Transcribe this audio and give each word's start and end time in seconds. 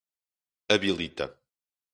habilita 0.67 1.27